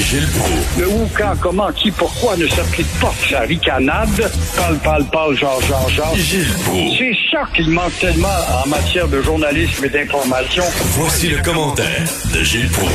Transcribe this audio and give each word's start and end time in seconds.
Gilles 0.00 0.26
Proulx. 0.28 0.78
Le 0.78 0.88
où, 0.88 1.08
quand, 1.16 1.32
comment, 1.40 1.70
qui, 1.72 1.90
pourquoi 1.90 2.36
ne 2.36 2.46
s'applique 2.46 2.88
pas 3.00 3.12
sa 3.28 3.40
ricanade? 3.40 4.08
Parle, 4.56 4.76
parle, 4.78 5.04
parle, 5.10 5.36
genre, 5.36 5.60
genre, 5.62 5.88
genre. 5.90 6.14
Gilles 6.16 6.46
Proulx. 6.64 6.96
C'est 6.98 7.12
ça 7.30 7.42
qu'il 7.54 7.70
manque 7.70 7.96
tellement 8.00 8.28
en 8.64 8.68
matière 8.68 9.08
de 9.08 9.20
journalisme 9.22 9.84
et 9.84 9.88
d'information. 9.88 10.64
Voici 10.98 11.28
le 11.28 11.38
commentaire 11.42 12.04
de 12.34 12.42
Gilles 12.42 12.68
Proulx. 12.70 12.92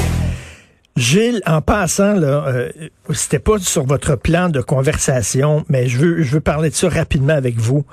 Gilles, 0.97 1.41
en 1.45 1.61
passant, 1.61 2.13
là, 2.13 2.45
euh, 2.47 2.69
c'était 3.11 3.39
pas 3.39 3.59
sur 3.59 3.85
votre 3.85 4.15
plan 4.15 4.47
de 4.47 4.61
conversation, 4.61 5.65
mais 5.67 5.87
je 5.89 5.97
veux, 5.97 6.23
je 6.23 6.31
veux 6.31 6.39
parler 6.39 6.69
de 6.69 6.75
ça 6.75 6.87
rapidement 6.87 7.33
avec 7.33 7.57
vous. 7.57 7.85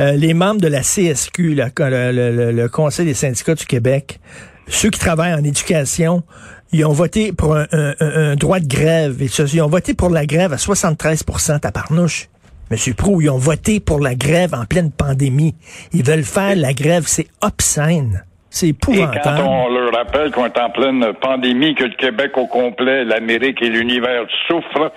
Euh, 0.00 0.12
les 0.12 0.34
membres 0.34 0.60
de 0.60 0.66
la 0.66 0.82
CSQ, 0.82 1.54
la- 1.54 1.70
le, 1.78 2.32
le- 2.32 2.50
le 2.50 2.68
Conseil 2.68 3.06
des 3.06 3.14
syndicats 3.14 3.54
du 3.54 3.64
Québec, 3.64 4.18
ceux 4.66 4.90
qui 4.90 4.98
travaillent 4.98 5.34
en 5.34 5.44
éducation, 5.44 6.24
ils 6.72 6.84
ont 6.84 6.92
voté 6.92 7.32
pour 7.32 7.56
un, 7.56 7.66
un- 7.72 7.94
un- 8.00 8.34
droit 8.36 8.60
de 8.60 8.66
grève. 8.66 9.22
Et 9.22 9.26
ils 9.26 9.60
ont 9.62 9.68
voté 9.68 9.94
pour 9.94 10.10
la 10.10 10.26
grève 10.26 10.52
à 10.52 10.58
73 10.58 11.24
à 11.62 11.72
parnouche. 11.72 12.28
Monsieur 12.70 12.92
Prou, 12.94 13.22
ils 13.22 13.30
ont 13.30 13.38
voté 13.38 13.80
pour 13.80 13.98
la 14.00 14.14
grève 14.14 14.54
en 14.54 14.66
pleine 14.66 14.90
pandémie. 14.90 15.54
Ils 15.94 16.04
veulent 16.04 16.22
faire 16.24 16.54
la 16.56 16.74
grève. 16.74 17.04
C'est 17.06 17.28
obscène. 17.40 18.24
C'est 18.50 18.68
Et 18.68 18.72
quand 18.74 18.92
épouvantable. 18.92 19.42
on 19.42 19.68
leur 19.68 19.92
rappelle 19.92 20.30
qu'on 20.30 20.46
est 20.46 20.58
en 20.58 20.70
pleine 20.70 21.12
pandémie, 21.20 21.74
que 21.74 21.84
le 21.84 21.94
Québec 21.96 22.32
au 22.36 22.46
complet, 22.46 23.04
l'Amérique 23.04 23.60
et 23.62 23.68
l'univers 23.68 24.22
souffrent, 24.46 24.90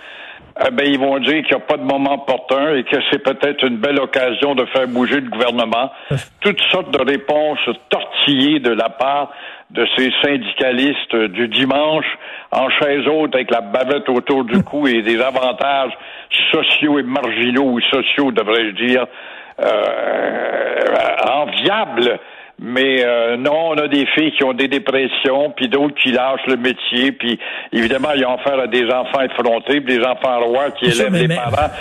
eh 0.68 0.72
ben, 0.72 0.86
ils 0.86 1.00
vont 1.00 1.18
dire 1.20 1.44
qu'il 1.44 1.56
n'y 1.56 1.62
a 1.64 1.66
pas 1.66 1.78
de 1.78 1.84
moment 1.84 2.14
opportun 2.16 2.76
et 2.76 2.84
que 2.84 2.98
c'est 3.10 3.20
peut-être 3.24 3.64
une 3.66 3.78
belle 3.78 4.00
occasion 4.00 4.54
de 4.56 4.66
faire 4.66 4.88
bouger 4.88 5.20
le 5.22 5.30
gouvernement. 5.30 5.90
Toutes 6.42 6.60
sortes 6.72 6.92
de 6.92 7.02
réponses 7.10 7.60
de 8.28 8.72
la 8.72 8.90
part 8.90 9.32
de 9.72 9.86
ces 9.96 10.12
syndicalistes 10.24 11.16
du 11.16 11.48
dimanche 11.48 12.06
en 12.52 12.70
chaise 12.70 13.08
haute 13.08 13.34
avec 13.36 13.50
la 13.52 13.62
bavette 13.62 14.08
autour 14.10 14.44
du 14.44 14.64
cou 14.64 14.88
et 14.88 15.02
des 15.02 15.20
avantages 15.22 15.94
sociaux 16.52 17.00
et 17.00 17.04
marginaux 17.04 17.72
ou 17.72 17.82
sociaux, 17.82 18.32
devrais-je 18.32 18.86
dire, 18.86 19.06
euh, 19.64 20.80
enviables. 21.28 22.20
Mais 22.64 23.04
euh, 23.04 23.38
non, 23.38 23.70
on 23.70 23.78
a 23.78 23.88
des 23.88 24.06
filles 24.08 24.34
qui 24.34 24.44
ont 24.44 24.54
des 24.54 24.68
dépressions, 24.68 25.50
puis 25.50 25.68
d'autres 25.68 25.96
qui 25.96 26.12
lâchent 26.12 26.46
le 26.46 26.58
métier, 26.58 27.12
puis 27.12 27.40
évidemment, 27.74 28.10
ils 28.16 28.24
ont 28.24 28.36
affaire 28.36 28.60
à 28.60 28.68
des 28.68 28.86
enfants 28.86 29.22
effrontés, 29.22 29.82
puis 29.82 29.98
des 29.98 30.06
enfants 30.06 30.42
rois 30.42 30.70
qui 30.70 30.86
élèvent 30.86 31.28
les 31.28 31.36
parents. 31.36 31.72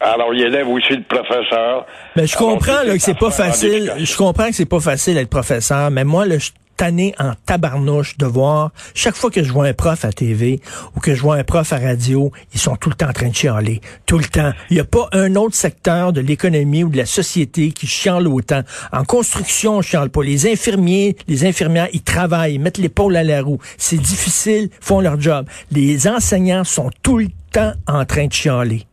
Alors, 0.00 0.34
ils 0.34 0.42
élèvent 0.42 0.68
aussi 0.68 0.94
le 0.94 1.02
professeur. 1.02 1.86
Mais 2.16 2.26
je 2.26 2.36
Alors, 2.36 2.50
comprends 2.50 2.82
là, 2.82 2.92
que 2.94 2.98
c'est 2.98 3.18
pas 3.18 3.30
facile. 3.30 3.92
Je 3.98 4.16
comprends 4.16 4.48
que 4.48 4.54
c'est 4.54 4.66
pas 4.66 4.80
facile 4.80 5.14
d'être 5.14 5.30
professeur, 5.30 5.90
mais 5.90 6.04
moi, 6.04 6.26
là, 6.26 6.38
je 6.38 6.50
tanné 6.76 7.14
en 7.18 7.32
tabarnouche 7.46 8.16
de 8.18 8.26
voir 8.26 8.70
chaque 8.94 9.16
fois 9.16 9.30
que 9.30 9.42
je 9.42 9.52
vois 9.52 9.66
un 9.66 9.72
prof 9.72 10.04
à 10.04 10.12
TV 10.12 10.60
ou 10.94 11.00
que 11.00 11.14
je 11.14 11.22
vois 11.22 11.36
un 11.36 11.44
prof 11.44 11.72
à 11.72 11.78
radio, 11.78 12.30
ils 12.52 12.60
sont 12.60 12.76
tout 12.76 12.90
le 12.90 12.94
temps 12.94 13.08
en 13.08 13.12
train 13.12 13.28
de 13.28 13.34
chialer. 13.34 13.80
Tout 14.04 14.18
le 14.18 14.24
temps. 14.24 14.52
Il 14.70 14.74
n'y 14.74 14.80
a 14.80 14.84
pas 14.84 15.08
un 15.12 15.34
autre 15.36 15.54
secteur 15.54 16.12
de 16.12 16.20
l'économie 16.20 16.84
ou 16.84 16.88
de 16.88 16.96
la 16.96 17.06
société 17.06 17.70
qui 17.70 17.86
chiale 17.86 18.28
autant. 18.28 18.62
En 18.92 19.04
construction, 19.04 19.78
on 19.78 19.82
chiale 19.82 20.10
pas. 20.10 20.22
Les 20.22 20.50
infirmiers, 20.50 21.16
les 21.28 21.44
infirmières, 21.44 21.88
ils 21.92 22.02
travaillent, 22.02 22.54
ils 22.54 22.60
mettent 22.60 22.78
l'épaule 22.78 23.16
à 23.16 23.24
la 23.24 23.42
roue. 23.42 23.58
C'est 23.78 24.00
difficile, 24.00 24.68
font 24.80 25.00
leur 25.00 25.20
job. 25.20 25.46
Les 25.72 26.08
enseignants 26.08 26.64
sont 26.64 26.90
tout 27.02 27.18
le 27.18 27.28
temps 27.52 27.72
en 27.86 28.04
train 28.04 28.26
de 28.26 28.32
chialer. 28.32 28.85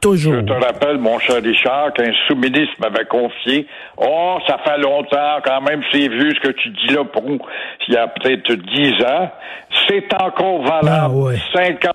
Toujours. 0.00 0.34
Je 0.34 0.40
te 0.40 0.52
rappelle, 0.52 0.98
mon 0.98 1.18
cher 1.18 1.42
Richard, 1.42 1.92
qu'un 1.92 2.12
sous-ministre 2.26 2.74
m'avait 2.80 3.04
confié 3.04 3.66
Oh, 3.98 4.38
ça 4.46 4.58
fait 4.64 4.78
longtemps, 4.78 5.38
quand 5.44 5.60
même, 5.60 5.82
c'est 5.92 6.08
vu 6.08 6.34
ce 6.34 6.40
que 6.40 6.52
tu 6.52 6.70
dis 6.70 6.94
là 6.94 7.04
pour 7.04 7.22
il 7.88 7.94
y 7.94 7.96
a 7.96 8.08
peut-être 8.08 8.52
dix 8.52 8.92
ans. 9.04 9.30
C'est 9.88 10.08
encore 10.22 10.62
valable. 10.62 10.88
Ah 10.90 11.10
ouais. 11.10 11.36
50 11.54 11.94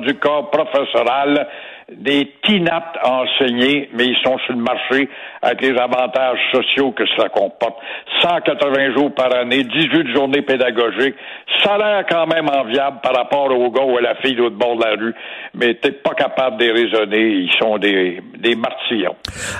du 0.00 0.14
corps 0.14 0.50
professoral 0.50 1.46
des 1.92 2.32
TINAT 2.44 2.92
enseignés, 3.04 3.90
mais 3.94 4.06
ils 4.06 4.16
sont 4.24 4.38
sur 4.38 4.54
le 4.54 4.62
marché 4.62 5.08
avec 5.42 5.60
les 5.60 5.78
avantages 5.78 6.38
sociaux 6.52 6.92
que 6.92 7.04
cela 7.06 7.28
comporte. 7.28 7.76
180 8.22 8.94
jours 8.94 9.14
par 9.14 9.34
année, 9.34 9.64
18 9.64 10.14
journées 10.14 10.42
pédagogiques. 10.42 11.16
L'air 11.64 12.04
quand 12.08 12.26
même 12.26 12.48
enviable 12.48 12.98
par 13.02 13.16
rapport 13.16 13.50
au 13.50 13.70
gars 13.70 13.84
ou 13.84 13.96
à 13.96 14.00
la 14.00 14.14
fille 14.16 14.34
de 14.34 14.42
l'autre 14.42 14.56
bord 14.56 14.76
de 14.76 14.84
la 14.84 14.90
rue, 14.90 15.14
mais 15.54 15.74
t'es 15.74 15.92
pas 15.92 16.14
capable 16.14 16.58
de 16.58 16.70
raisonner. 16.70 17.44
Ils 17.44 17.52
sont 17.58 17.78
des, 17.78 18.22
des 18.38 18.54
martyrs. 18.54 19.14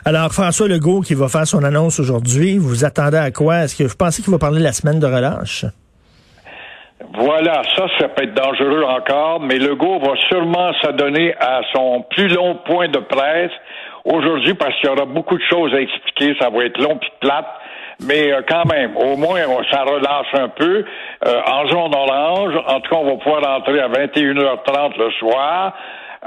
Alors, 0.04 0.30
François 0.32 0.68
Legault 0.68 1.00
qui 1.00 1.14
va 1.14 1.28
faire 1.28 1.46
son 1.46 1.64
annonce 1.64 1.98
aujourd'hui, 1.98 2.58
vous 2.58 2.68
vous 2.68 2.84
attendez 2.84 3.16
à 3.16 3.30
quoi? 3.30 3.64
Est-ce 3.64 3.76
que 3.76 3.84
vous 3.84 3.96
pensez 3.96 4.22
qu'il 4.22 4.32
va 4.32 4.38
parler 4.38 4.58
de 4.58 4.64
la 4.64 4.72
semaine 4.72 5.00
de 5.00 5.06
relâche? 5.06 5.64
Voilà, 7.16 7.62
ça, 7.76 7.86
ça 7.98 8.08
peut 8.08 8.24
être 8.24 8.34
dangereux 8.34 8.82
encore, 8.82 9.40
mais 9.40 9.58
Legault 9.58 10.00
va 10.00 10.16
sûrement 10.28 10.72
s'adonner 10.82 11.32
à 11.38 11.60
son 11.72 12.02
plus 12.10 12.26
long 12.28 12.56
point 12.66 12.88
de 12.88 12.98
presse 12.98 13.52
aujourd'hui 14.04 14.54
parce 14.54 14.74
qu'il 14.76 14.88
y 14.88 14.92
aura 14.92 15.04
beaucoup 15.04 15.38
de 15.38 15.44
choses 15.48 15.72
à 15.74 15.80
expliquer. 15.80 16.34
Ça 16.40 16.50
va 16.50 16.64
être 16.64 16.80
long 16.80 16.96
puis 16.96 17.10
plate. 17.20 17.46
Mais 18.02 18.32
euh, 18.32 18.42
quand 18.48 18.64
même, 18.64 18.96
au 18.96 19.16
moins, 19.16 19.40
ça 19.70 19.84
relâche 19.84 20.34
un 20.34 20.48
peu. 20.48 20.84
Euh, 21.26 21.40
en 21.46 21.66
jaune 21.68 21.94
orange, 21.94 22.54
en 22.66 22.80
tout 22.80 22.90
cas, 22.90 23.00
on 23.00 23.04
va 23.04 23.16
pouvoir 23.16 23.58
entrer 23.58 23.78
à 23.80 23.88
21h30 23.88 24.98
le 24.98 25.10
soir. 25.12 25.72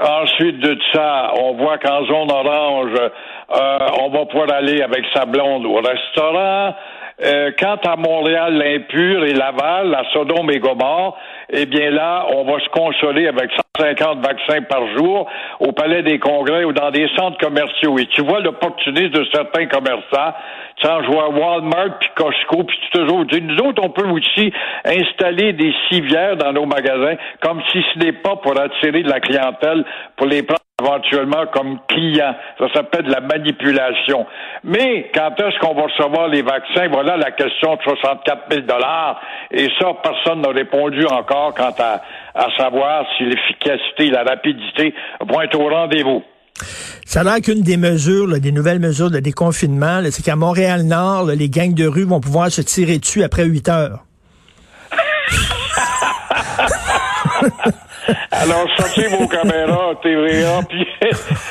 Ensuite 0.00 0.60
de 0.60 0.78
ça, 0.94 1.32
on 1.38 1.54
voit 1.54 1.76
qu'en 1.78 2.06
zone 2.06 2.30
orange, 2.30 2.94
euh, 2.94 3.78
on 4.00 4.08
va 4.08 4.24
pouvoir 4.26 4.52
aller 4.52 4.80
avec 4.80 5.04
sa 5.12 5.26
blonde 5.26 5.66
au 5.66 5.76
restaurant. 5.76 6.74
Euh, 7.20 7.50
quant 7.58 7.76
à 7.84 7.96
Montréal, 7.96 8.54
l'impur 8.54 9.24
et 9.24 9.32
Laval, 9.32 9.90
la 9.90 10.04
Sodome 10.12 10.50
et 10.50 10.60
Gomorre, 10.60 11.18
eh 11.50 11.66
bien 11.66 11.90
là, 11.90 12.26
on 12.32 12.44
va 12.44 12.60
se 12.60 12.68
consoler 12.68 13.26
avec 13.26 13.50
150 13.76 14.24
vaccins 14.24 14.62
par 14.62 14.86
jour 14.96 15.28
au 15.58 15.72
Palais 15.72 16.02
des 16.02 16.20
Congrès 16.20 16.62
ou 16.62 16.72
dans 16.72 16.92
des 16.92 17.08
centres 17.16 17.38
commerciaux. 17.38 17.98
Et 17.98 18.06
tu 18.06 18.22
vois 18.22 18.38
l'opportunisme 18.38 19.10
de 19.10 19.26
certains 19.32 19.66
commerçants. 19.66 20.32
Tu 20.76 20.86
je 20.86 21.10
vois 21.10 21.28
Walmart 21.30 21.98
puis 21.98 22.10
Costco 22.14 22.62
puis 22.62 22.78
tout 22.92 22.98
toujours. 22.98 23.24
Nous 23.24 23.56
autres, 23.66 23.82
on 23.82 23.90
peut 23.90 24.08
aussi 24.08 24.52
installer 24.84 25.52
des 25.54 25.74
civières 25.88 26.36
dans 26.36 26.52
nos 26.52 26.66
magasins, 26.66 27.16
comme 27.40 27.60
si 27.72 27.84
ce 27.94 27.98
n'est 27.98 28.12
pas 28.12 28.36
pour 28.36 28.56
attirer 28.60 29.02
de 29.02 29.10
la 29.10 29.18
clientèle, 29.18 29.84
pour 30.16 30.28
les 30.28 30.44
prendre 30.44 30.67
éventuellement 30.80 31.44
comme 31.52 31.78
clients. 31.88 32.34
Ça 32.58 32.66
s'appelle 32.72 33.04
de 33.04 33.10
la 33.10 33.20
manipulation. 33.20 34.26
Mais 34.62 35.10
quand 35.12 35.34
est-ce 35.38 35.58
qu'on 35.58 35.74
va 35.74 35.82
recevoir 35.82 36.28
les 36.28 36.42
vaccins? 36.42 36.88
Voilà 36.92 37.16
la 37.16 37.32
question 37.32 37.74
de 37.74 37.82
64 37.82 38.42
000 38.50 38.62
Et 39.50 39.68
ça, 39.80 39.88
personne 40.02 40.42
n'a 40.42 40.50
répondu 40.50 41.04
encore 41.06 41.54
quant 41.54 41.74
à, 41.78 42.02
à 42.34 42.46
savoir 42.56 43.04
si 43.16 43.24
l'efficacité 43.24 44.06
et 44.06 44.10
la 44.10 44.22
rapidité 44.22 44.94
vont 45.20 45.40
être 45.40 45.58
au 45.58 45.68
rendez-vous. 45.68 46.22
Ça 47.04 47.20
a 47.20 47.24
l'air 47.24 47.40
qu'une 47.40 47.62
des 47.62 47.76
mesures, 47.76 48.26
là, 48.26 48.38
des 48.38 48.52
nouvelles 48.52 48.80
mesures 48.80 49.10
de 49.10 49.18
déconfinement, 49.18 50.00
c'est 50.10 50.24
qu'à 50.24 50.36
Montréal-Nord, 50.36 51.26
les 51.26 51.48
gangs 51.48 51.74
de 51.74 51.86
rue 51.86 52.04
vont 52.04 52.20
pouvoir 52.20 52.50
se 52.50 52.60
tirer 52.60 52.98
dessus 52.98 53.24
après 53.24 53.44
8 53.44 53.68
heures. 53.68 54.04
Alors, 58.30 58.66
sortez 58.78 59.06
vos 59.08 59.26
caméras, 59.26 59.94
TVA, 60.02 60.60
puis 60.68 60.86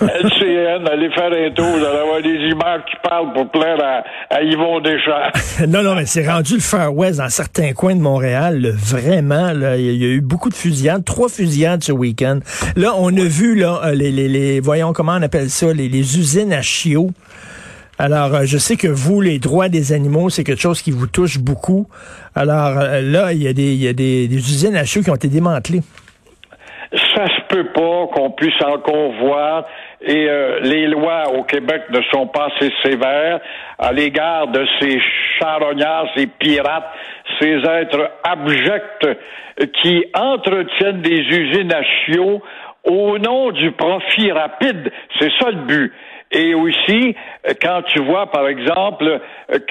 LCN, 0.01 0.87
allez 0.87 1.09
faire 1.11 1.31
un 1.31 1.51
tour, 1.53 1.65
vous 1.65 1.85
allez 1.85 1.97
avoir 1.99 2.21
des 2.21 2.49
images 2.49 2.81
qui 2.89 2.95
parlent 3.07 3.33
pour 3.33 3.49
plaire 3.51 3.77
à, 4.29 4.41
Yvon 4.41 4.79
Deschamps. 4.79 5.65
non, 5.67 5.83
non, 5.83 5.95
mais 5.95 6.05
c'est 6.05 6.27
rendu 6.27 6.55
le 6.55 6.59
Far 6.61 6.95
West 6.95 7.19
dans 7.19 7.29
certains 7.29 7.73
coins 7.73 7.95
de 7.95 8.01
Montréal. 8.01 8.59
là, 8.61 8.69
vraiment, 8.73 9.51
là, 9.53 9.77
il 9.77 9.95
y, 9.95 10.05
a- 10.05 10.07
eu 10.07 10.21
beaucoup 10.21 10.49
de 10.49 10.55
fusillades, 10.55 11.03
trois 11.05 11.29
fusillades 11.29 11.83
ce 11.83 11.91
week-end. 11.91 12.39
Là, 12.75 12.93
on 12.97 13.15
a 13.15 13.23
vu, 13.23 13.55
là, 13.55 13.81
euh, 13.85 13.91
les, 13.93 14.11
les, 14.11 14.27
les- 14.27 14.59
voyons 14.59 14.93
comment 14.93 15.13
on 15.13 15.21
appelle 15.21 15.49
ça, 15.49 15.71
les, 15.73 15.87
usines 16.17 16.53
à 16.53 16.61
chiots. 16.61 17.11
Alors, 17.99 18.33
euh, 18.35 18.41
je 18.45 18.57
sais 18.57 18.77
que 18.77 18.87
vous, 18.87 19.21
les 19.21 19.39
droits 19.39 19.69
des 19.69 19.91
animaux, 19.91 20.29
c'est 20.29 20.43
quelque 20.43 20.61
chose 20.61 20.81
qui 20.81 20.91
vous 20.91 21.07
touche 21.07 21.39
beaucoup. 21.39 21.87
Alors 22.35 22.77
euh, 22.77 23.01
là, 23.01 23.33
il 23.33 23.41
y 23.41 23.47
a, 23.47 23.53
des, 23.53 23.73
il 23.73 23.81
y 23.81 23.87
a 23.87 23.93
des 23.93 24.27
usines 24.31 24.75
à 24.75 24.85
chiots 24.85 25.01
qui 25.01 25.09
ont 25.09 25.15
été 25.15 25.27
démantelées. 25.27 25.81
Ça 27.17 27.25
se 27.25 27.41
peut 27.47 27.63
pas 27.73 28.05
qu'on 28.13 28.29
puisse 28.29 28.61
encore 28.63 29.11
voir 29.13 29.63
et 30.01 30.29
euh, 30.29 30.59
les 30.59 30.85
lois 30.85 31.23
au 31.33 31.41
Québec 31.45 31.85
ne 31.89 31.99
sont 32.13 32.27
pas 32.27 32.49
assez 32.55 32.71
sévères 32.83 33.39
à 33.79 33.91
l'égard 33.91 34.49
de 34.49 34.63
ces 34.79 35.01
charognards, 35.39 36.05
ces 36.15 36.27
pirates, 36.27 36.93
ces 37.39 37.55
êtres 37.55 38.11
abjects 38.23 39.17
qui 39.81 40.05
entretiennent 40.13 41.01
des 41.01 41.21
usines 41.21 41.73
à 41.73 41.81
chiots 41.81 42.43
au 42.83 43.17
nom 43.17 43.49
du 43.49 43.71
profit 43.71 44.31
rapide. 44.31 44.91
C'est 45.19 45.31
ça 45.39 45.49
le 45.49 45.65
but. 45.65 45.93
Et 46.31 46.53
aussi, 46.53 47.15
quand 47.61 47.83
tu 47.93 48.03
vois, 48.03 48.29
par 48.29 48.47
exemple, 48.47 49.21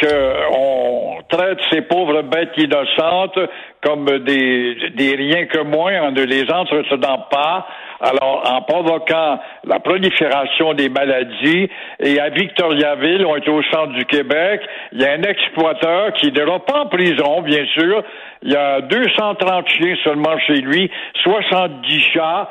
qu'on 0.00 1.19
traite 1.29 1.58
ces 1.70 1.82
pauvres 1.82 2.23
bêtes 2.23 2.56
innocentes 2.56 3.38
comme 3.82 4.06
des, 4.25 4.91
des 4.94 5.14
rien 5.17 5.47
que 5.47 5.62
moins 5.62 6.08
en 6.08 6.12
ne 6.12 6.23
les 6.23 6.50
entretenant 6.50 7.26
pas, 7.31 7.67
alors 8.00 8.43
en 8.50 8.62
provoquant 8.62 9.38
la 9.64 9.81
prolifération 9.81 10.75
des 10.75 10.88
maladies, 10.88 11.69
et 12.00 12.19
à 12.19 12.31
Victoriaville, 12.31 13.25
on 13.26 13.37
est 13.37 13.49
au 13.49 13.62
centre 13.64 13.93
du 13.93 14.05
Québec, 14.06 14.62
il 14.93 15.03
y 15.03 15.05
a 15.05 15.12
un 15.12 15.23
exploiteur 15.23 16.12
qui 16.14 16.32
n'ira 16.32 16.58
pas 16.61 16.81
en 16.81 16.87
prison, 16.87 17.43
bien 17.43 17.64
sûr, 17.67 18.03
il 18.43 18.53
y 18.53 18.56
a 18.56 18.81
230 18.81 19.69
chiens 19.69 19.97
seulement 20.05 20.38
chez 20.47 20.61
lui, 20.61 20.91
70 21.23 22.00
chats, 22.12 22.50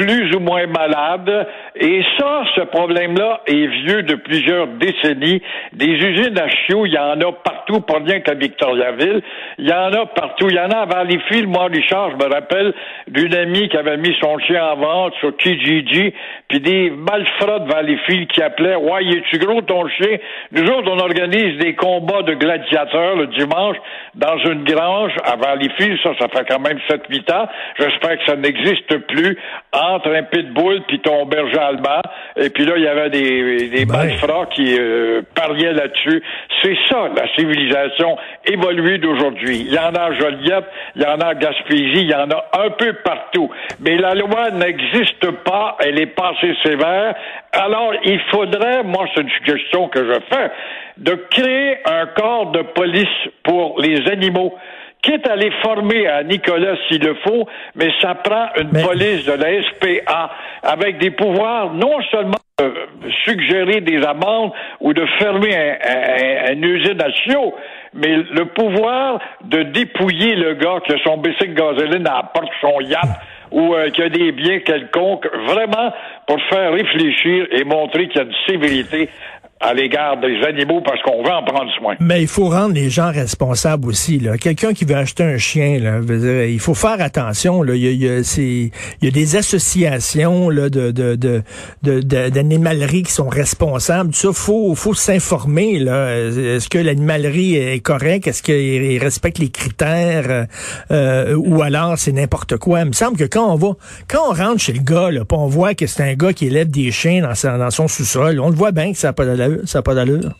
plus 0.00 0.34
ou 0.34 0.40
moins 0.40 0.66
malades. 0.66 1.46
Et 1.76 2.02
ça, 2.18 2.42
ce 2.54 2.62
problème-là 2.62 3.42
est 3.46 3.66
vieux 3.84 4.02
de 4.02 4.14
plusieurs 4.14 4.66
décennies. 4.66 5.42
Des 5.74 5.88
usines 5.88 6.38
à 6.38 6.48
chiots, 6.48 6.86
il 6.86 6.92
y 6.92 6.98
en 6.98 7.20
a 7.20 7.32
partout, 7.32 7.80
pas 7.80 7.98
rien 8.04 8.20
qu'à 8.20 8.34
Victoriaville. 8.34 9.20
Il 9.58 9.68
y 9.68 9.72
en 9.72 9.92
a 9.92 10.06
partout. 10.06 10.48
Il 10.48 10.56
y 10.56 10.58
en 10.58 10.70
a 10.70 10.78
à 10.78 10.86
Valleyfield. 10.86 11.48
Moi, 11.48 11.66
Richard, 11.70 12.12
je 12.12 12.16
me 12.16 12.32
rappelle 12.32 12.72
d'une 13.08 13.34
amie 13.34 13.68
qui 13.68 13.76
avait 13.76 13.98
mis 13.98 14.16
son 14.22 14.38
chien 14.38 14.64
en 14.64 14.76
vente 14.76 15.14
sur 15.20 15.36
Kijiji, 15.36 16.14
puis 16.48 16.60
des 16.60 16.90
malfrats 16.90 17.58
de 17.58 17.70
Valleyfield 17.70 18.28
qui 18.28 18.42
appelaient 18.42 18.76
«Ouais, 18.76 19.04
es-tu 19.04 19.38
gros 19.38 19.60
ton 19.60 19.86
chien?» 19.88 20.16
Nous 20.52 20.66
autres, 20.70 20.90
on 20.90 20.98
organise 20.98 21.58
des 21.58 21.74
combats 21.74 22.22
de 22.22 22.34
gladiateurs 22.34 23.16
le 23.16 23.26
dimanche 23.26 23.76
dans 24.14 24.38
une 24.38 24.64
grange 24.64 25.12
à 25.24 25.36
Valleyfield. 25.36 25.98
Ça, 26.02 26.12
ça 26.18 26.28
fait 26.28 26.46
quand 26.48 26.60
même 26.60 26.78
7-8 26.88 27.32
ans. 27.34 27.48
J'espère 27.78 28.18
que 28.18 28.24
ça 28.24 28.36
n'existe 28.36 28.96
plus 29.06 29.36
entre 29.90 30.10
un 30.10 30.22
pitbull 30.22 30.82
puis 30.88 31.00
ton 31.00 31.26
berger 31.26 31.58
allemand. 31.58 32.02
Et 32.36 32.50
puis 32.50 32.64
là, 32.64 32.74
il 32.76 32.82
y 32.82 32.88
avait 32.88 33.10
des, 33.10 33.68
des 33.68 33.84
Ben. 33.84 33.96
malfrats 33.96 34.46
qui 34.52 34.76
euh, 34.78 35.22
pariaient 35.34 35.72
là-dessus. 35.72 36.22
C'est 36.62 36.76
ça, 36.88 37.08
la 37.14 37.26
civilisation 37.34 38.16
évoluée 38.44 38.98
d'aujourd'hui. 38.98 39.60
Il 39.66 39.72
y 39.72 39.78
en 39.78 39.94
a 39.94 40.00
à 40.00 40.12
Joliette, 40.12 40.66
il 40.96 41.02
y 41.02 41.06
en 41.06 41.20
a 41.20 41.28
à 41.28 41.34
Gaspésie, 41.34 42.02
il 42.02 42.10
y 42.10 42.14
en 42.14 42.30
a 42.30 42.44
un 42.64 42.70
peu 42.70 42.92
partout. 43.04 43.50
Mais 43.80 43.96
la 43.96 44.14
loi 44.14 44.50
n'existe 44.50 45.30
pas, 45.44 45.76
elle 45.80 45.98
est 45.98 46.14
pas 46.14 46.32
assez 46.36 46.54
sévère. 46.62 47.14
Alors, 47.52 47.92
il 48.04 48.20
faudrait, 48.30 48.82
moi, 48.84 49.06
c'est 49.14 49.22
une 49.22 49.30
suggestion 49.30 49.88
que 49.88 50.04
je 50.04 50.20
fais, 50.34 50.50
de 50.98 51.14
créer 51.30 51.78
un 51.84 52.06
corps 52.06 52.52
de 52.52 52.62
police 52.62 53.08
pour 53.42 53.80
les 53.80 54.08
animaux 54.08 54.54
quitte 55.02 55.28
à 55.28 55.36
les 55.36 55.50
former 55.62 56.06
à 56.06 56.22
Nicolas 56.22 56.76
s'il 56.88 57.02
le 57.02 57.14
faut, 57.26 57.46
mais 57.74 57.90
ça 58.00 58.14
prend 58.14 58.48
une 58.60 58.70
Mais- 58.72 58.82
police 58.82 59.24
de 59.24 59.32
la 59.32 59.62
SPA 59.62 60.30
avec 60.62 60.98
des 60.98 61.10
pouvoirs 61.10 61.72
non 61.74 62.00
seulement 62.10 62.34
de 62.58 62.72
suggérer 63.24 63.80
des 63.80 64.04
amendes 64.04 64.52
ou 64.80 64.92
de 64.92 65.04
fermer 65.18 65.54
un, 65.56 65.76
un- 65.88 66.50
un- 66.50 66.52
une 66.52 66.64
usine 66.64 67.00
à 67.00 67.08
mais 67.94 68.16
le 68.16 68.44
pouvoir 68.44 69.18
de 69.44 69.62
dépouiller 69.62 70.34
le 70.36 70.54
gars 70.54 70.78
qui 70.86 70.92
a 70.92 70.98
son 71.02 71.16
bicycle 71.16 71.54
gasoline 71.54 72.06
à 72.06 72.16
la 72.16 72.22
porte 72.34 72.46
de 72.46 72.60
son 72.60 72.80
yacht 72.82 73.08
ou 73.50 73.74
euh, 73.74 73.88
qui 73.90 74.02
a 74.02 74.08
des 74.08 74.30
biens 74.30 74.60
quelconques, 74.60 75.26
vraiment 75.46 75.92
pour 76.26 76.40
faire 76.50 76.72
réfléchir 76.72 77.46
et 77.50 77.64
montrer 77.64 78.06
qu'il 78.08 78.20
y 78.20 78.24
a 78.24 78.26
une 78.28 78.34
sévérité 78.46 79.08
à 79.60 79.74
l'égard 79.74 80.18
des 80.20 80.40
animaux 80.46 80.80
parce 80.82 81.02
qu'on 81.02 81.22
veut 81.22 81.30
en 81.30 81.44
prendre 81.44 81.70
soin. 81.78 81.94
Mais 82.00 82.22
il 82.22 82.28
faut 82.28 82.48
rendre 82.48 82.74
les 82.74 82.88
gens 82.88 83.10
responsables 83.12 83.86
aussi. 83.88 84.18
là. 84.18 84.38
Quelqu'un 84.38 84.72
qui 84.72 84.86
veut 84.86 84.94
acheter 84.96 85.22
un 85.22 85.36
chien, 85.36 85.78
là, 85.78 86.00
dire, 86.00 86.44
il 86.44 86.58
faut 86.60 86.72
faire 86.74 86.96
attention. 87.00 87.62
Là. 87.62 87.74
Il, 87.74 87.82
y 87.82 87.88
a, 87.88 87.90
il, 87.90 88.02
y 88.02 88.08
a, 88.08 88.20
il 88.38 89.04
y 89.04 89.08
a 89.08 89.10
des 89.10 89.36
associations 89.36 90.48
là, 90.48 90.70
de, 90.70 90.90
de, 90.90 91.14
de, 91.14 91.42
de- 91.82 92.00
de- 92.00 92.28
d'animalerie 92.30 93.02
qui 93.02 93.12
sont 93.12 93.28
responsables. 93.28 94.14
Ça, 94.14 94.28
faut, 94.32 94.74
faut 94.74 94.94
s'informer. 94.94 95.78
Là. 95.78 96.16
Est-ce 96.16 96.68
que 96.70 96.78
l'animalerie 96.78 97.56
est 97.56 97.80
correcte? 97.80 98.28
Est-ce 98.28 98.42
qu'il 98.42 98.98
respecte 98.98 99.38
les 99.38 99.50
critères? 99.50 100.46
Euh, 100.90 101.34
ou 101.36 101.62
alors 101.62 101.98
c'est 101.98 102.12
n'importe 102.12 102.56
quoi? 102.56 102.80
Il 102.80 102.86
me 102.86 102.92
semble 102.92 103.18
que 103.18 103.24
quand 103.24 103.52
on 103.52 103.56
va, 103.56 103.72
quand 104.08 104.20
on 104.30 104.32
rentre 104.32 104.58
chez 104.60 104.72
le 104.72 104.80
gars, 104.80 105.10
là, 105.10 105.20
on 105.32 105.46
voit 105.48 105.74
que 105.74 105.86
c'est 105.86 106.02
un 106.02 106.14
gars 106.14 106.32
qui 106.32 106.46
élève 106.46 106.70
des 106.70 106.90
chiens 106.90 107.20
dans, 107.22 107.58
dans 107.58 107.70
son 107.70 107.88
sous-sol, 107.88 108.40
on 108.40 108.48
le 108.48 108.56
voit 108.56 108.72
bien 108.72 108.92
que 108.92 108.98
ça 108.98 109.08
n'a 109.08 109.12
pas 109.12 109.24
Ça 109.64 109.80
a 109.80 109.82
pas 109.82 109.94
d'allure. 109.94 110.34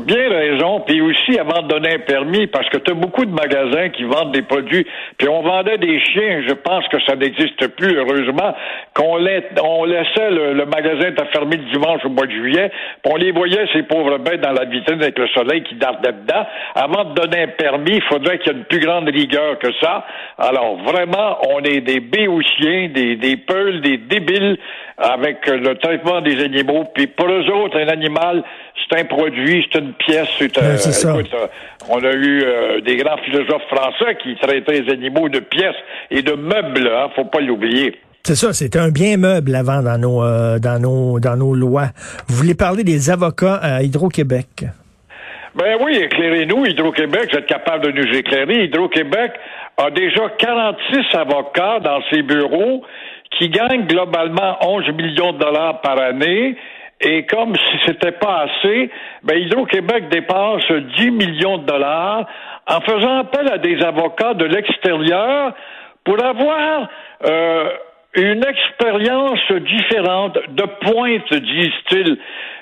Bien 0.00 0.28
raison. 0.28 0.80
Puis 0.80 1.00
aussi, 1.00 1.38
avant 1.38 1.62
de 1.62 1.68
donner 1.68 1.94
un 1.94 1.98
permis, 1.98 2.46
parce 2.46 2.68
que 2.68 2.78
tu 2.78 2.90
as 2.90 2.94
beaucoup 2.94 3.24
de 3.24 3.30
magasins 3.30 3.88
qui 3.90 4.04
vendent 4.04 4.32
des 4.32 4.42
produits, 4.42 4.86
puis 5.16 5.28
on 5.28 5.42
vendait 5.42 5.78
des 5.78 6.00
chiens, 6.00 6.42
je 6.46 6.52
pense 6.52 6.86
que 6.88 6.98
ça 7.06 7.16
n'existe 7.16 7.66
plus, 7.68 7.96
heureusement, 7.96 8.54
qu'on 8.94 9.18
on 9.62 9.84
laissait 9.84 10.30
le, 10.30 10.52
le 10.54 10.66
magasin 10.66 11.08
être 11.08 11.26
fermé 11.32 11.56
le 11.56 11.72
dimanche 11.72 12.04
au 12.04 12.10
mois 12.10 12.26
de 12.26 12.32
juillet, 12.32 12.70
puis 13.02 13.12
on 13.12 13.16
les 13.16 13.32
voyait, 13.32 13.66
ces 13.72 13.82
pauvres 13.82 14.18
bêtes, 14.18 14.40
dans 14.40 14.52
la 14.52 14.64
vitrine 14.64 15.00
avec 15.02 15.18
le 15.18 15.28
soleil 15.28 15.62
qui 15.62 15.74
dardait 15.76 16.12
dedans. 16.12 16.46
Avant 16.74 17.04
de 17.04 17.14
donner 17.14 17.42
un 17.42 17.48
permis, 17.48 17.96
il 17.96 18.02
faudrait 18.02 18.38
qu'il 18.38 18.52
y 18.52 18.56
ait 18.56 18.58
une 18.58 18.64
plus 18.64 18.80
grande 18.80 19.08
rigueur 19.08 19.58
que 19.58 19.68
ça. 19.80 20.04
Alors, 20.38 20.76
vraiment, 20.82 21.38
on 21.50 21.62
est 21.62 21.80
des 21.80 22.00
béoutiens, 22.00 22.90
des, 22.92 23.16
des 23.16 23.36
peuls, 23.36 23.80
des 23.80 23.96
débiles 23.96 24.58
avec 24.98 25.48
euh, 25.48 25.56
le 25.58 25.74
traitement 25.76 26.20
des 26.20 26.42
animaux. 26.42 26.84
Puis 26.94 27.06
pour 27.06 27.26
eux 27.28 27.44
autres, 27.50 27.78
un 27.78 27.88
animal, 27.88 28.42
c'est 28.88 29.00
un 29.00 29.04
produit, 29.04 29.66
c'est 29.72 29.78
une 29.78 29.92
pièce. 29.94 30.28
C'est, 30.38 30.56
Ouais, 30.58 30.76
c'est 30.76 30.92
ça. 30.92 31.14
écoute, 31.14 31.30
euh, 31.34 31.46
on 31.88 32.02
a 32.02 32.12
eu 32.12 32.42
euh, 32.44 32.80
des 32.80 32.96
grands 32.96 33.16
philosophes 33.18 33.66
français 33.70 34.16
qui 34.22 34.34
traitaient 34.36 34.82
les 34.82 34.92
animaux 34.92 35.28
de 35.28 35.38
pièces 35.40 35.76
et 36.10 36.22
de 36.22 36.32
meubles, 36.32 36.88
hein, 36.88 37.08
faut 37.14 37.24
pas 37.24 37.40
l'oublier. 37.40 37.94
C'est 38.24 38.34
ça, 38.34 38.52
c'était 38.52 38.78
un 38.78 38.90
bien 38.90 39.16
meuble 39.16 39.54
avant 39.54 39.82
dans 39.82 39.96
nos, 39.98 40.22
euh, 40.22 40.58
dans 40.58 40.78
nos, 40.80 41.18
dans 41.20 41.36
nos 41.36 41.54
lois. 41.54 41.86
Vous 42.26 42.34
voulez 42.36 42.54
parler 42.54 42.84
des 42.84 43.08
avocats 43.10 43.54
à 43.62 43.82
Hydro-Québec? 43.82 44.64
Ben 45.54 45.76
oui, 45.82 45.96
éclairez-nous, 45.96 46.66
Hydro-Québec, 46.66 47.30
vous 47.32 47.38
êtes 47.38 47.46
capable 47.46 47.86
de 47.86 47.90
nous 47.92 48.14
éclairer. 48.16 48.64
Hydro-Québec 48.64 49.32
a 49.78 49.90
déjà 49.90 50.28
46 50.38 51.16
avocats 51.16 51.80
dans 51.80 52.00
ses 52.10 52.22
bureaux 52.22 52.82
qui 53.30 53.48
gagnent 53.48 53.86
globalement 53.86 54.56
11 54.60 54.88
millions 54.90 55.32
de 55.32 55.38
dollars 55.38 55.80
par 55.80 56.00
année. 56.00 56.56
Et 57.00 57.26
comme 57.26 57.54
si 57.54 57.78
c'était 57.86 58.12
pas 58.12 58.46
assez, 58.46 58.90
ben 59.22 59.38
Hydro-Québec 59.38 60.08
dépense 60.08 60.64
10 60.96 61.10
millions 61.12 61.58
de 61.58 61.66
dollars 61.66 62.26
en 62.66 62.80
faisant 62.80 63.18
appel 63.18 63.48
à 63.52 63.58
des 63.58 63.80
avocats 63.82 64.34
de 64.34 64.44
l'extérieur 64.44 65.54
pour 66.04 66.22
avoir 66.24 66.88
euh, 67.24 67.70
une 68.14 68.44
expérience 68.44 69.52
différente, 69.52 70.38
de 70.48 70.64
pointe, 70.80 71.32
disent-ils. 71.32 72.18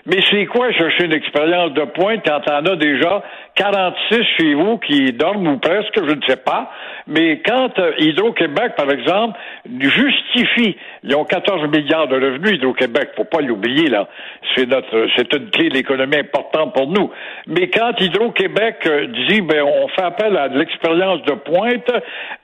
Mais 0.06 0.18
c'est 0.30 0.46
quoi 0.46 0.70
chercher 0.72 1.04
une 1.04 1.12
expérience 1.12 1.72
de 1.72 1.82
pointe 1.82 2.20
quand 2.24 2.40
t'en 2.40 2.64
as 2.64 2.76
déjà 2.76 3.22
46 3.56 4.22
chez 4.36 4.54
vous 4.54 4.78
qui 4.78 5.12
dorment 5.12 5.48
ou 5.48 5.58
presque, 5.58 5.94
je 5.96 6.14
ne 6.14 6.22
sais 6.28 6.36
pas. 6.36 6.70
Mais 7.08 7.40
quand 7.44 7.76
euh, 7.78 7.92
Hydro-Québec, 7.98 8.74
par 8.76 8.90
exemple, 8.90 9.38
justifie, 9.80 10.76
ils 11.02 11.14
ont 11.16 11.24
14 11.24 11.68
milliards 11.70 12.06
de 12.06 12.16
revenus, 12.16 12.52
Hydro-Québec, 12.52 13.10
faut 13.16 13.24
pas 13.24 13.40
l'oublier, 13.40 13.88
là. 13.88 14.08
C'est 14.54 14.66
notre, 14.66 15.08
c'est 15.16 15.32
une 15.32 15.50
clé 15.50 15.70
de 15.70 15.74
l'économie 15.74 16.18
importante 16.18 16.74
pour 16.74 16.86
nous. 16.86 17.10
Mais 17.46 17.68
quand 17.68 17.92
Hydro-Québec 17.98 18.76
euh, 18.86 19.06
dit, 19.28 19.40
ben, 19.40 19.62
on 19.62 19.88
fait 19.88 20.02
appel 20.02 20.36
à 20.36 20.48
de 20.48 20.58
l'expérience 20.58 21.22
de 21.22 21.32
pointe, 21.32 21.90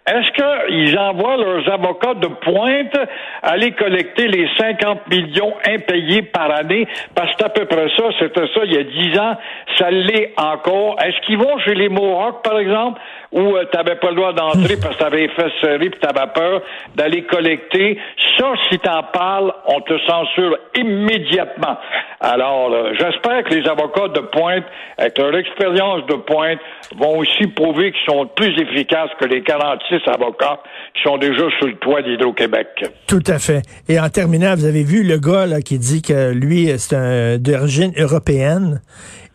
est-ce 0.07 0.33
qu'ils 0.33 0.99
envoient 0.99 1.37
leurs 1.37 1.73
avocats 1.73 2.14
de 2.14 2.26
pointe 2.26 2.97
aller 3.42 3.71
collecter 3.73 4.26
les 4.26 4.49
50 4.59 5.09
millions 5.09 5.54
impayés 5.69 6.23
par 6.23 6.50
année? 6.50 6.88
Parce 7.14 7.35
que 7.37 7.51
peu 7.54 7.64
près 7.66 7.88
ça, 7.97 8.04
c'était 8.18 8.47
ça 8.54 8.61
il 8.64 8.73
y 8.73 8.78
a 8.78 8.82
10 8.82 9.18
ans, 9.18 9.37
ça 9.78 9.90
l'est 9.90 10.32
encore. 10.37 10.97
Est-ce 11.02 11.26
qu'ils 11.26 11.38
vont 11.38 11.59
chez 11.59 11.75
les 11.75 11.88
Mohawks, 11.88 12.42
par 12.42 12.59
exemple, 12.59 13.00
où 13.32 13.54
tu 13.59 13.76
n'avais 13.76 13.97
pas 13.97 14.11
le 14.11 14.16
droit 14.16 14.32
d'entrer 14.32 14.76
parce 14.80 14.97
que 14.97 15.00
tu 15.00 15.04
avais 15.04 15.28
fait 15.28 15.50
serrer 15.61 15.90
puis 15.90 16.00
tu 16.00 16.09
avais 16.09 16.30
peur 16.32 16.62
d'aller 16.94 17.23
collecter? 17.23 17.99
Ça, 18.38 18.52
si 18.68 18.78
tu 18.78 18.88
en 18.88 19.02
parles, 19.04 19.52
on 19.66 19.80
te 19.80 19.99
censure 20.06 20.59
immédiatement. 20.75 21.76
Alors, 22.25 22.71
j'espère 22.93 23.43
que 23.43 23.52
les 23.52 23.69
avocats 23.69 24.07
de 24.14 24.21
pointe, 24.21 24.64
avec 24.97 25.19
leur 25.19 25.37
expérience 25.37 26.07
de 26.07 26.14
pointe, 26.14 26.61
vont 26.97 27.19
aussi 27.19 27.49
prouver 27.49 27.91
qu'ils 27.91 28.14
sont 28.14 28.29
plus 28.37 28.55
efficaces 28.61 29.11
que 29.21 29.26
les 29.26 29.43
46 29.43 29.97
avocats 30.07 30.61
qui 30.95 31.02
sont 31.02 31.19
déjà 31.19 31.43
sur 31.59 31.67
le 31.67 31.75
toit 31.75 32.00
d'Hydro-Québec. 32.00 32.69
Tout 33.09 33.25
à 33.26 33.41
fait. 33.41 33.62
Et 33.88 33.99
en 33.99 34.09
terminant, 34.09 34.55
vous 34.55 34.67
avez 34.67 34.85
vu 34.85 35.02
le 35.02 35.19
gars 35.19 35.61
qui 35.62 35.81
dit 35.81 36.00
que 36.00 36.31
lui, 36.31 36.71
c'est 36.79 37.41
d'origine 37.41 37.93
européenne 37.99 38.81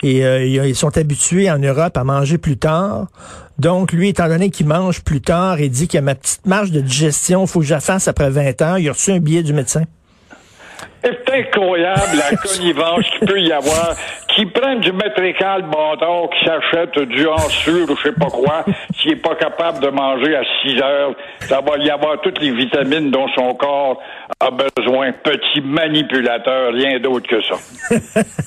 et 0.01 0.25
euh, 0.25 0.45
ils 0.45 0.75
sont 0.75 0.95
habitués 0.97 1.51
en 1.51 1.59
Europe 1.59 1.97
à 1.97 2.03
manger 2.05 2.37
plus 2.37 2.57
tard. 2.57 3.07
Donc, 3.57 3.91
lui, 3.91 4.09
étant 4.09 4.27
donné 4.27 4.49
qu'il 4.49 4.67
mange 4.67 5.03
plus 5.03 5.21
tard, 5.21 5.59
il 5.59 5.71
dit 5.71 5.87
qu'il 5.87 5.97
a 5.97 6.01
ma 6.01 6.15
petite 6.15 6.45
marge 6.45 6.71
de 6.71 6.79
digestion, 6.79 7.47
faut 7.47 7.59
que 7.59 7.65
je 7.65 7.73
après 8.09 8.29
20 8.29 8.61
ans. 8.61 8.75
Il 8.75 8.87
a 8.87 8.93
reçu 8.93 9.11
un 9.11 9.19
billet 9.19 9.43
du 9.43 9.53
médecin. 9.53 9.83
C'est 11.03 11.29
incroyable 11.29 12.17
la 12.17 12.35
connivence 12.37 13.05
qu'il 13.17 13.27
peut 13.27 13.39
y 13.39 13.51
avoir, 13.51 13.95
qui 14.37 14.45
prennent 14.45 14.81
du 14.81 14.91
métrical 14.91 15.63
bâtard, 15.63 16.29
qui 16.29 16.45
s'achètent 16.45 16.99
du 17.09 17.27
ansur 17.27 17.89
ou 17.89 17.95
je 17.97 18.03
sais 18.03 18.15
pas 18.15 18.27
quoi, 18.27 18.63
s'il 18.95 19.13
est 19.13 19.15
pas 19.15 19.33
capable 19.35 19.79
de 19.79 19.87
manger 19.89 20.35
à 20.35 20.43
6 20.61 20.79
heures, 20.79 21.15
ça 21.39 21.59
va 21.61 21.77
y 21.83 21.89
avoir 21.89 22.21
toutes 22.21 22.39
les 22.39 22.51
vitamines 22.51 23.09
dont 23.09 23.27
son 23.35 23.55
corps 23.55 23.99
a 24.39 24.51
besoin. 24.51 25.11
Petit 25.11 25.61
manipulateur, 25.61 26.71
rien 26.71 26.99
d'autre 26.99 27.27
que 27.27 27.41
ça. 27.41 27.55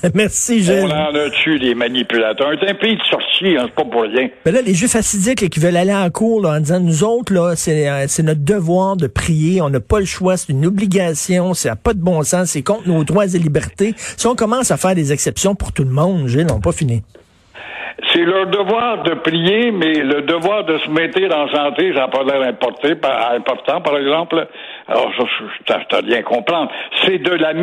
Merci, 0.15 0.63
Gilles. 0.63 0.85
On 0.85 0.91
en 0.91 1.13
a 1.13 1.29
tué 1.29 1.59
des 1.59 1.75
manipulateurs. 1.75 2.53
C'est 2.61 2.69
un 2.69 2.75
pays 2.75 2.95
de 2.95 3.03
sorciers, 3.03 3.57
hein, 3.57 3.65
c'est 3.65 3.75
pas 3.75 3.89
pour 3.89 4.03
rien. 4.03 4.29
Mais 4.45 4.53
là, 4.53 4.61
les 4.61 4.73
juifs 4.73 4.95
assidiques 4.95 5.41
là, 5.41 5.49
qui 5.49 5.59
veulent 5.59 5.75
aller 5.75 5.93
en 5.93 6.09
cours 6.09 6.41
là, 6.41 6.51
en 6.51 6.59
disant, 6.61 6.79
nous 6.79 7.03
autres, 7.03 7.33
là, 7.33 7.55
c'est, 7.57 7.89
euh, 7.89 8.05
c'est 8.07 8.23
notre 8.23 8.45
devoir 8.45 8.95
de 8.95 9.07
prier, 9.07 9.61
on 9.61 9.69
n'a 9.69 9.81
pas 9.81 9.99
le 9.99 10.05
choix, 10.05 10.37
c'est 10.37 10.53
une 10.53 10.65
obligation, 10.65 11.53
ça 11.53 11.69
n'a 11.69 11.75
pas 11.75 11.93
de 11.93 11.99
bon 11.99 12.23
sens, 12.23 12.51
c'est 12.51 12.63
contre 12.63 12.87
nos 12.87 13.03
droits 13.03 13.25
et 13.25 13.39
libertés. 13.39 13.93
Si 13.97 14.25
on 14.27 14.35
commence 14.35 14.71
à 14.71 14.77
faire 14.77 14.95
des 14.95 15.11
exceptions 15.11 15.53
pour 15.53 15.73
tout 15.73 15.80
le 15.83 15.89
monde, 15.89 16.27
Gilles, 16.27 16.47
on 16.51 16.59
pas 16.59 16.71
fini. 16.71 17.03
C'est 18.13 18.23
leur 18.23 18.47
devoir 18.47 19.03
de 19.03 19.13
prier, 19.15 19.71
mais 19.71 19.93
le 19.95 20.21
devoir 20.21 20.63
de 20.63 20.77
se 20.79 20.89
mettre 20.89 21.19
en 21.35 21.47
santé, 21.53 21.93
ça 21.93 22.01
n'a 22.01 22.07
pas 22.07 22.23
l'air 22.23 22.41
important, 22.47 23.81
par 23.81 23.97
exemple. 23.97 24.47
Alors, 24.87 25.11
ça, 25.17 25.23
je- 25.67 25.73
t'as 25.89 26.01
bien 26.01 26.21
comprendre. 26.21 26.71
C'est 27.03 27.19
de 27.19 27.31
la 27.31 27.53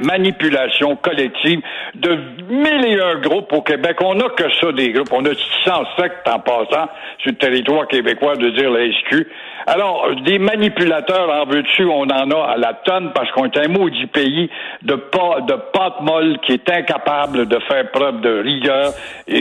manipulation 0.00 0.96
collective 0.96 1.60
de 1.94 2.18
mille 2.48 2.84
et 2.86 3.00
un 3.00 3.16
groupes 3.20 3.52
au 3.52 3.62
Québec. 3.62 3.96
On 4.02 4.14
n'a 4.14 4.28
que 4.30 4.50
ça, 4.60 4.72
des 4.72 4.90
groupes. 4.92 5.12
On 5.12 5.24
a 5.24 5.34
600 5.34 5.84
sectes 5.98 6.28
en 6.28 6.38
passant 6.40 6.88
sur 7.18 7.30
le 7.30 7.36
territoire 7.36 7.86
québécois 7.88 8.36
de 8.36 8.50
dire 8.50 8.70
la 8.70 8.86
SQ. 8.86 9.26
Alors, 9.66 10.08
des 10.24 10.38
manipulateurs 10.40 11.30
en 11.30 11.44
veux-tu, 11.46 11.84
on 11.84 12.02
en 12.02 12.30
a 12.30 12.50
à 12.52 12.56
la 12.56 12.74
tonne 12.84 13.12
parce 13.14 13.30
qu'on 13.30 13.44
est 13.44 13.58
un 13.58 13.68
maudit 13.68 14.06
pays 14.06 14.50
de, 14.82 14.94
de 14.94 15.54
pâte 15.72 16.00
molle 16.00 16.38
qui 16.44 16.52
est 16.54 16.68
incapable 16.70 17.46
de 17.46 17.58
faire 17.68 17.90
preuve 17.92 18.20
de 18.22 18.40
rigueur 18.42 18.90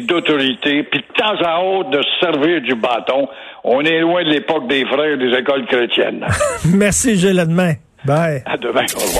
et 0.02 0.06
d'autorité, 0.06 0.84
puis 0.84 1.02
de 1.02 1.14
temps 1.18 1.36
à 1.46 1.62
autre 1.62 1.90
de 1.92 2.02
se 2.02 2.20
servir 2.26 2.62
du 2.62 2.76
bâton. 2.76 3.28
On 3.64 3.82
est 3.82 4.00
loin 4.00 4.24
de 4.24 4.30
l'époque 4.30 4.68
des 4.68 4.86
frères 4.86 5.18
des 5.18 5.38
écoles 5.38 5.66
chrétiennes. 5.66 6.26
Merci, 6.74 7.16
Gilles, 7.18 7.40
à 7.40 7.46
demain. 7.46 7.74
Bye. 8.06 8.42
À 8.46 8.58
demain. 8.58 8.86
Au 8.96 9.00
revoir. 9.00 9.20